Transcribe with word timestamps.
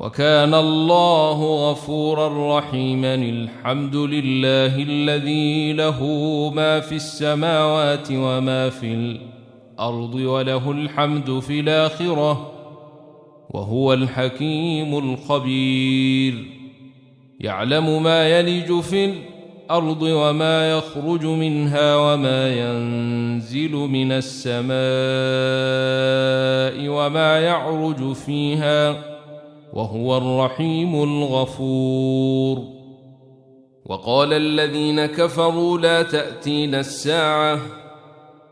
وكان 0.00 0.54
الله 0.54 1.70
غفورا 1.70 2.58
رحيما 2.58 3.14
الحمد 3.14 3.96
لله 3.96 4.82
الذي 4.82 5.72
له 5.72 6.04
ما 6.54 6.80
في 6.80 6.94
السماوات 6.94 8.08
وما 8.10 8.70
في 8.70 8.94
الأرض 8.94 10.14
وله 10.14 10.70
الحمد 10.70 11.40
في 11.40 11.60
الآخرة 11.60 12.52
وهو 13.50 13.92
الحكيم 13.92 14.98
الخبير. 14.98 16.34
يعلم 17.40 18.02
ما 18.02 18.28
يلج 18.28 18.80
في 18.80 19.04
الأرض 19.04 20.02
وما 20.02 20.70
يخرج 20.70 21.26
منها 21.26 21.96
وما 21.96 22.52
ينزل 22.52 23.72
من 23.72 24.12
السماء 24.12 24.70
وما 26.88 27.40
يعرج 27.40 28.12
فيها 28.12 29.09
وهو 29.72 30.16
الرحيم 30.16 31.02
الغفور. 31.02 32.64
وقال 33.86 34.32
الذين 34.32 35.06
كفروا 35.06 35.78
لا 35.78 36.02
تأتينا 36.02 36.80
الساعة. 36.80 37.58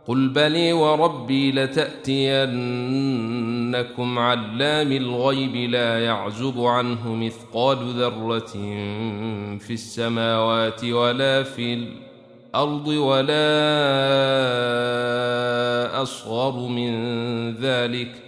قل 0.06 0.28
بلي 0.28 0.72
وربي 0.72 1.52
لتأتينكم 1.52 2.58
علام 4.18 4.92
الغيب 4.92 5.70
لا 5.70 6.04
يعزب 6.04 6.60
عنه 6.60 7.14
مثقال 7.14 7.76
ذرة 7.76 8.52
في 9.58 9.70
السماوات 9.70 10.84
ولا 10.84 11.42
في 11.42 11.74
الأرض 11.74 12.88
ولا 12.88 13.32
أصغر 16.02 16.68
من 16.68 16.92
ذلك. 17.54 18.27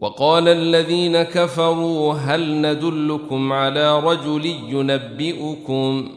وقال 0.00 0.48
الذين 0.48 1.22
كفروا 1.22 2.14
هل 2.14 2.60
ندلكم 2.60 3.52
على 3.52 4.00
رجل 4.00 4.46
ينبئكم 4.68 6.08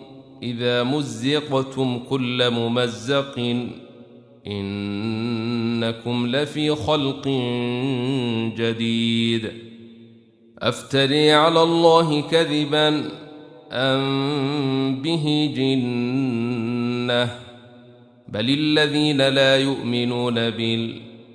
إذا 0.44 0.84
مزقتم 0.84 2.00
كل 2.10 2.50
ممزق 2.52 3.40
إنكم 4.48 6.28
لفي 6.28 6.76
خلق 6.76 7.28
جديد 8.58 9.52
أفتري 10.60 11.32
على 11.34 11.64
الله 11.64 12.22
كذبا 12.22 13.04
أم 13.72 15.02
به 15.02 15.54
جنة 15.56 17.30
بل 18.28 18.50
الذين 18.50 19.22
لا 19.22 19.58
يؤمنون 19.58 20.50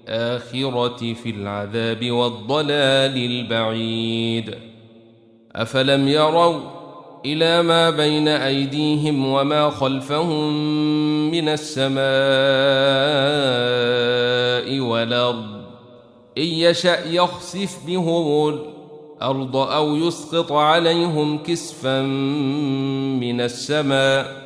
بالاخره 0.07 1.15
في 1.15 1.31
العذاب 1.31 2.11
والضلال 2.11 3.17
البعيد. 3.17 4.55
أفلم 5.57 6.09
يروا 6.09 6.61
إلى 7.25 7.63
ما 7.63 7.91
بين 7.91 8.29
أيديهم 8.29 9.27
وما 9.27 9.71
خلفهم 9.71 10.51
من 11.31 11.49
السماء 11.49 11.97
والأرض. 14.81 15.57
إن 16.39 16.43
يشأ 16.43 17.05
يخسف 17.07 17.87
بهم 17.87 18.49
الأرض 18.49 19.57
أو 19.57 19.97
يسقط 19.97 20.53
عليهم 20.53 21.39
كسفا 21.39 22.03
من 23.21 23.41
السماء. 23.41 24.46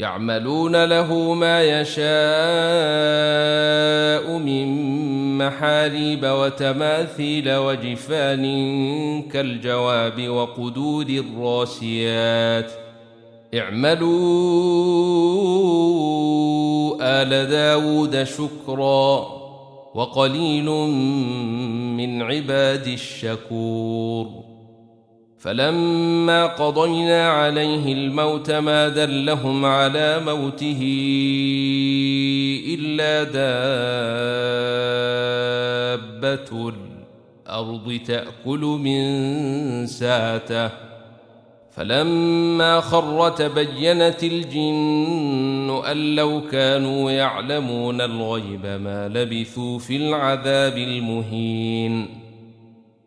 يعملون 0.00 0.84
له 0.84 1.34
ما 1.34 1.62
يشاء 1.62 2.00
من 4.38 4.68
محاريب 5.38 6.24
وتماثيل 6.24 7.56
وجفان 7.56 8.42
كالجواب 9.22 10.28
وقدور 10.28 11.06
الراسيات. 11.08 12.72
اعملوا 13.54 14.10
آل 17.00 17.50
داود 17.50 18.24
شكرا 18.24 19.26
وقليل 19.94 20.70
من 21.96 22.22
عباد 22.22 22.86
الشكور. 22.86 24.49
فلما 25.40 26.46
قضينا 26.46 27.30
عليه 27.30 27.92
الموت 27.92 28.50
ما 28.50 28.88
دلهم 28.88 29.64
على 29.64 30.20
موته 30.26 30.80
إلا 32.68 33.22
دابة 36.12 36.72
الأرض 37.48 38.00
تأكل 38.06 38.60
من 38.60 39.86
ساته. 39.86 40.70
فلما 41.70 42.80
خر 42.80 43.28
تبينت 43.28 44.24
الجن 44.24 45.82
أن 45.90 46.14
لو 46.14 46.40
كانوا 46.52 47.10
يعلمون 47.10 48.00
الغيب 48.00 48.66
ما 48.66 49.08
لبثوا 49.08 49.78
في 49.78 49.96
العذاب 49.96 50.78
المهين. 50.78 52.29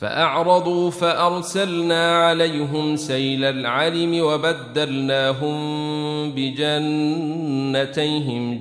فأعرضوا 0.00 0.90
فأرسلنا 0.90 2.16
عليهم 2.16 2.96
سيل 2.96 3.44
العلم 3.44 4.20
وبدلناهم 4.20 5.56
بجنتيهم 6.30 7.42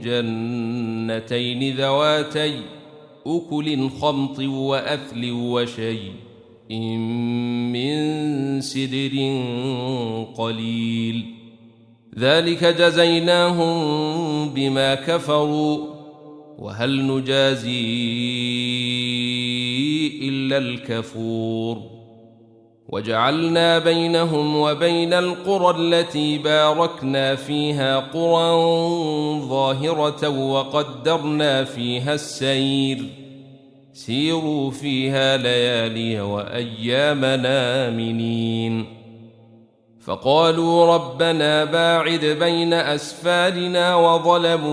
جنتين 0.04 1.76
ذواتي 1.76 2.54
أكل 3.28 3.90
خمط 3.90 4.40
وأثل 4.40 5.32
وشيء 5.32 6.12
من 7.74 8.62
سدر 8.62 9.42
قليل 10.38 11.26
ذلك 12.20 12.64
جزيناهم 12.64 13.70
بما 14.50 14.96
كفروا 14.96 16.00
وهل 16.60 17.08
نجازي 17.08 18.59
إلا 20.50 20.58
الكفور. 20.58 21.78
وجعلنا 22.90 23.80
بينهم 23.80 24.56
وبين 24.56 25.14
القرى 25.14 25.78
التي 25.78 26.38
باركنا 26.38 27.36
فيها 27.36 28.00
قرى 28.00 28.52
ظاهرة 29.50 30.30
وقدرنا 30.30 31.64
فيها 31.64 32.14
السير. 32.14 33.06
سيروا 33.94 34.72
فيها 34.72 35.38
ليالي 35.38 36.22
وأيام 36.22 37.26
آمنين. 37.46 38.86
فقالوا 40.02 40.96
ربنا 40.96 41.66
باعد 41.66 42.26
بين 42.40 42.74
أسفارنا 42.74 43.96
وظلموا 43.96 44.70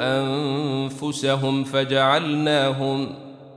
أنفسهم 0.00 1.64
فجعلناهم 1.64 3.24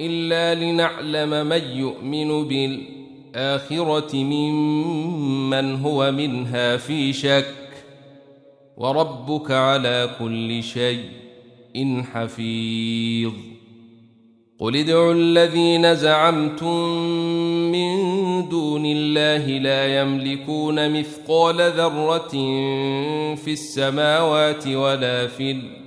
إلا 0.00 0.54
لنعلم 0.54 1.46
من 1.46 1.62
يؤمن 1.62 2.48
بالآخرة 2.48 4.16
ممن 4.16 5.80
هو 5.80 6.12
منها 6.12 6.76
في 6.76 7.12
شك 7.12 7.54
وربك 8.76 9.50
على 9.50 10.10
كل 10.18 10.62
شيء 10.62 11.04
إن 11.76 12.04
حفيظ. 12.04 13.32
قل 14.58 14.76
ادعوا 14.76 15.14
الذين 15.14 15.94
زعمتم 15.94 16.88
من 17.72 17.92
دون 18.48 18.86
الله 18.86 19.58
لا 19.58 20.00
يملكون 20.00 20.98
مثقال 20.98 21.56
ذرة 21.56 22.30
في 23.34 23.52
السماوات 23.52 24.66
ولا 24.66 25.26
في 25.26 25.50
الأرض 25.50 25.81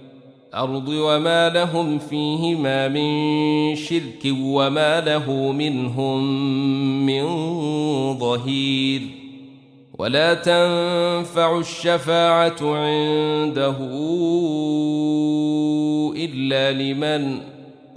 الأرض 0.56 0.88
وما 0.90 1.50
لهم 1.50 2.00
فيهما 2.00 2.88
من 2.88 3.75
شرك 3.75 4.24
وما 4.25 5.02
له 5.02 5.52
منهم 5.52 6.24
من 7.06 7.24
ظهير 8.19 9.02
ولا 10.00 10.34
تنفع 10.34 11.60
الشفاعة 11.60 12.56
عنده 12.62 13.75
إلا 16.16 16.72
لمن 16.72 17.38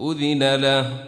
أذن 0.00 0.54
له 0.54 1.07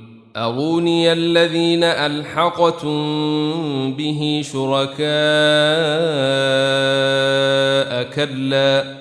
أروني 0.37 1.11
الذين 1.11 1.83
ألحقتم 1.83 2.93
به 3.97 4.41
شركاء 4.53 5.01
كلا 8.15 8.97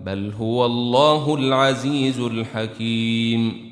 بل 0.00 0.32
هو 0.38 0.66
الله 0.66 1.34
العزيز 1.34 2.20
الحكيم. 2.20 3.71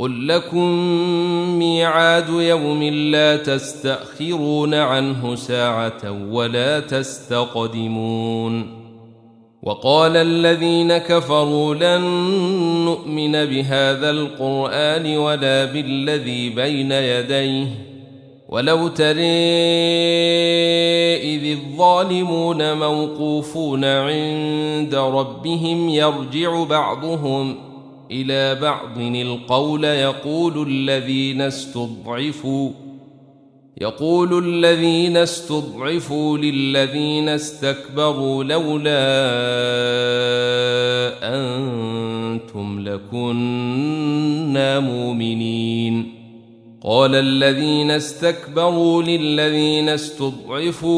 قل 0.00 0.28
لكم 0.28 0.68
ميعاد 1.58 2.28
يوم 2.28 2.82
لا 2.82 3.36
تستأخرون 3.36 4.74
عنه 4.74 5.34
ساعة 5.34 6.30
ولا 6.30 6.80
تستقدمون 6.80 8.66
وقال 9.62 10.16
الذين 10.16 10.98
كفروا 10.98 11.74
لن 11.74 12.02
نؤمن 12.84 13.32
بهذا 13.32 14.10
القرآن 14.10 15.16
ولا 15.16 15.64
بالذي 15.64 16.50
بين 16.50 16.92
يديه 16.92 17.66
ولو 18.48 18.88
تري 18.88 19.20
إذ 21.16 21.58
الظالمون 21.58 22.78
موقوفون 22.78 23.84
عند 23.84 24.94
ربهم 24.94 25.88
يرجع 25.88 26.64
بعضهم 26.64 27.54
ۖ 27.66 27.69
إلى 28.10 28.60
بعض 28.60 28.98
القول 28.98 29.84
يقول 29.84 30.68
الذين 30.68 31.40
استضعفوا 31.40 32.70
يقول 33.80 34.44
الذين 34.44 35.16
استضعفوا 35.16 36.38
للذين 36.38 37.28
استكبروا 37.28 38.44
لولا 38.44 39.00
أنتم 41.22 42.80
لكنا 42.80 44.80
مؤمنين. 44.80 46.20
قال 46.82 47.14
الذين 47.14 47.90
استكبروا 47.90 49.02
للذين 49.02 49.88
استضعفوا 49.88 50.90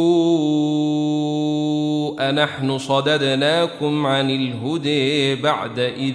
أنحن 2.31 2.79
صددناكم 2.79 4.07
عن 4.07 4.31
الهدى 4.31 5.35
بعد 5.35 5.79
إذ 5.79 6.15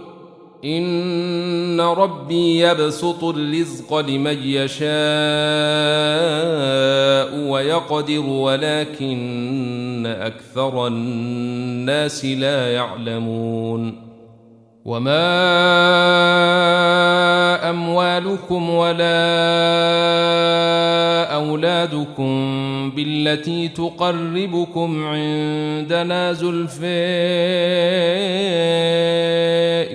إن 0.65 1.81
ربي 1.81 2.59
يبسط 2.59 3.23
الرزق 3.23 3.97
لمن 3.97 4.37
يشاء 4.43 4.91
ويقدر 7.49 8.19
ولكن 8.19 10.05
أكثر 10.05 10.87
الناس 10.87 12.25
لا 12.25 12.73
يعلمون. 12.73 14.11
وما 14.85 15.31
أموالكم 17.71 18.69
ولا 18.69 19.17
أولادكم 21.35 22.31
بالتي 22.95 23.67
تقربكم 23.67 25.03
عندنا 25.07 26.33
زلفى 26.33 26.85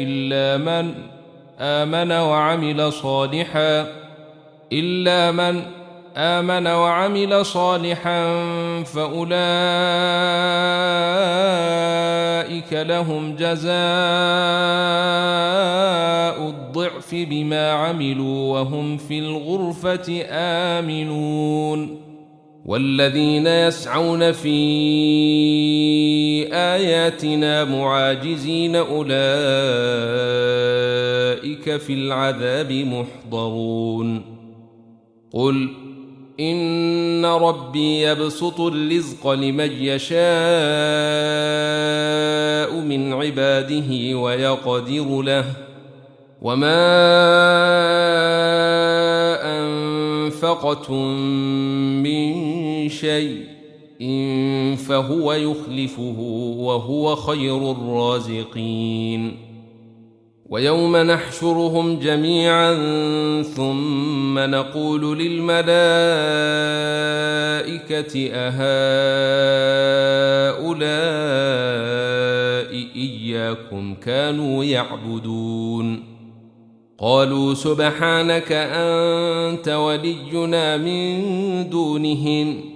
إلا 0.02 0.56
من 0.56 0.94
آمن 1.60 2.12
وعمل 2.12 2.92
صالحا 2.92 3.86
إلا 4.72 5.32
من 5.32 5.62
آمن 6.18 6.66
وعمل 6.66 7.44
صالحا 7.44 8.44
فأولئك 8.82 9.36
لهم 12.72 13.36
جزاء 13.36 13.76
الضعف 16.48 17.14
بما 17.14 17.70
عملوا 17.70 18.58
وهم 18.58 18.96
في 18.96 19.18
الغرفة 19.18 20.22
آمنون. 20.30 22.00
والذين 22.66 23.46
يسعون 23.46 24.32
في 24.32 24.58
آياتنا 26.52 27.64
معاجزين 27.64 28.76
أولئك 28.76 29.06
في 31.76 31.92
العذاب 31.92 32.72
محضرون. 32.72 34.22
قل 35.32 35.85
إن 36.40 37.24
ربي 37.24 38.02
يبسط 38.02 38.60
الرزق 38.60 39.30
لمن 39.30 39.72
يشاء 39.72 40.16
من 42.80 43.12
عباده 43.12 44.18
ويقدر 44.18 45.22
له. 45.22 45.44
وما 46.42 46.76
أنفقتم 49.58 51.04
من 52.02 52.88
شيء 52.88 53.40
إن 54.02 54.76
فهو 54.76 55.32
يخلفه 55.32 56.16
وهو 56.58 57.16
خير 57.16 57.70
الرازقين. 57.70 59.45
ويوم 60.50 60.96
نحشرهم 60.96 61.98
جميعا 61.98 62.72
ثم 63.42 64.38
نقول 64.38 65.18
للملائكة 65.18 65.66
أهؤلاء 68.32 68.56
إياكم 72.96 73.94
كانوا 73.94 74.64
يعبدون. 74.64 76.16
قالوا 76.98 77.54
سبحانك 77.54 78.52
أنت 78.52 79.68
ولينا 79.68 80.76
من 80.76 81.24
دونهم. 81.70 82.75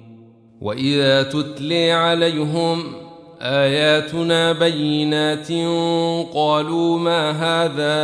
واذا 0.61 1.23
تتلي 1.23 1.91
عليهم 1.91 2.83
اياتنا 3.41 4.51
بينات 4.51 5.51
قالوا 6.33 6.99
ما 6.99 7.31
هذا 7.31 8.01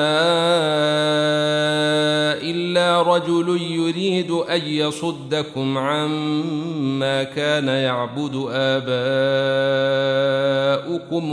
الا 2.42 3.02
رجل 3.02 3.62
يريد 3.62 4.32
ان 4.32 4.62
يصدكم 4.66 5.78
عما 5.78 7.24
كان 7.24 7.68
يعبد 7.68 8.48
اباؤكم 8.52 8.94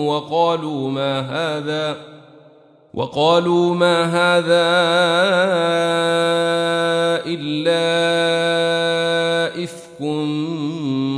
وقالوا 0.01 0.91
ما 0.91 1.21
هذا 1.21 1.97
وقالوا 2.95 3.75
ما 3.75 4.05
هذا 4.05 4.75
الا 7.27 8.05
افك 9.95 10.03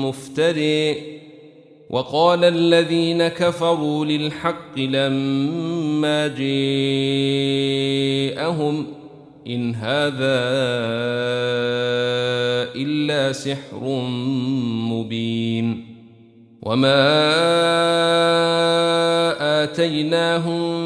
مفتري 0.04 1.16
وقال 1.90 2.45
الذين 2.45 3.28
كفروا 3.28 4.04
للحق 4.04 4.78
لما 4.78 6.26
جاءهم 6.28 6.47
إن 9.47 9.75
هذا 9.75 10.37
إلا 12.76 13.33
سحر 13.33 13.85
مبين 14.90 15.97
وما 16.62 17.06
آتيناهم 19.64 20.86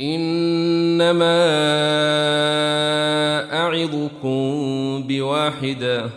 إنما 0.00 1.44
أعظكم 3.52 5.02
بواحدة 5.08 6.10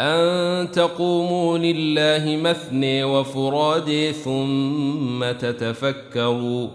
أن 0.00 0.70
تقوموا 0.70 1.58
لله 1.58 2.36
مثني 2.36 3.04
وفرادي 3.04 4.12
ثم 4.12 5.32
تتفكروا 5.32 6.68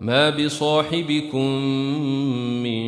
ما 0.00 0.30
بصاحبكم 0.30 1.48
من 2.62 2.84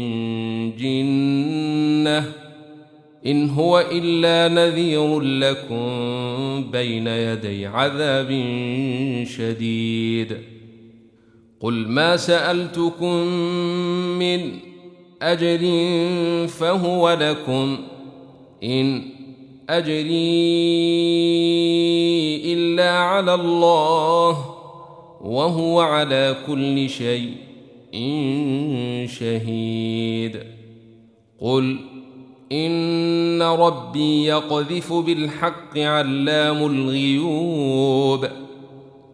جنة 0.76 2.32
إن 3.26 3.50
هو 3.50 3.84
إلا 3.92 4.54
نذير 4.54 5.20
لكم 5.20 5.86
بين 6.70 7.06
يدي 7.06 7.66
عذاب 7.66 8.28
شديد. 9.36 10.55
قل 11.60 11.88
ما 11.88 12.16
سألتكم 12.16 13.26
من 14.18 14.58
أجر 15.22 15.58
فهو 16.48 17.12
لكم 17.20 17.78
إن 18.64 19.02
أجري 19.70 20.12
إلا 22.52 22.90
على 22.90 23.34
الله 23.34 24.56
وهو 25.20 25.80
على 25.80 26.36
كل 26.46 26.88
شيء 26.88 27.34
شهيد. 29.18 30.40
قل 31.40 31.76
إن 32.52 33.42
ربي 33.42 34.24
يقذف 34.24 34.92
بالحق 34.92 35.78
علام 35.78 36.66
الغيوب. 36.66 38.28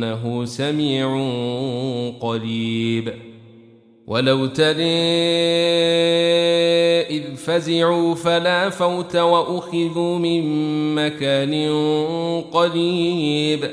إنه 0.00 0.44
سميع 0.44 1.08
قريب. 2.20 3.12
ولو 4.06 4.46
تري 4.46 4.82
إذ 7.10 7.34
فزعوا 7.36 8.14
فلا 8.14 8.70
فوت 8.70 9.16
وأخذوا 9.16 10.18
من 10.18 10.44
مكان 10.94 11.70
قريب. 12.52 13.70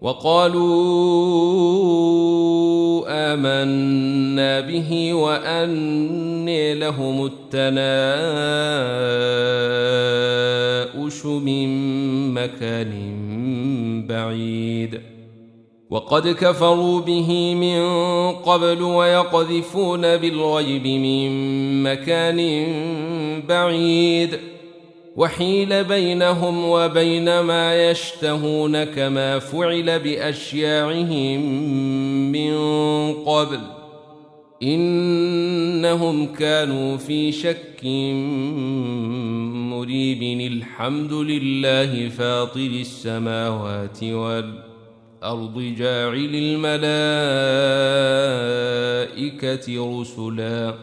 وقالوا 0.00 0.56
آمنا 3.08 4.60
به 4.60 5.14
وأني 5.14 6.74
لهم 6.74 7.30
التناؤش 7.52 7.76
من 11.26 11.68
مكان 12.34 12.92
بعيد. 14.06 15.15
وقد 15.90 16.28
كفروا 16.28 17.00
به 17.00 17.54
من 17.54 17.80
قبل 18.32 18.82
ويقذفون 18.82 20.16
بالغيب 20.16 20.86
من 20.86 21.82
مكان 21.82 22.66
بعيد. 23.48 24.38
وحيل 25.16 25.84
بينهم 25.84 26.64
وبين 26.64 27.40
ما 27.40 27.90
يشتهون 27.90 28.84
كما 28.84 29.38
فعل 29.38 29.98
بأشياعهم 29.98 31.40
من 32.32 32.54
قبل. 33.12 33.60
إنهم 34.62 36.26
كانوا 36.26 36.96
في 36.96 37.32
شك 37.32 37.84
مريب. 39.70 40.52
الحمد 40.52 41.12
لله 41.12 42.08
فاطر 42.08 42.60
السماوات 42.60 44.04
والارض 45.22 45.58
جاعل 45.58 46.34
الملائكة 49.14 50.00
رسلا. 50.00 50.74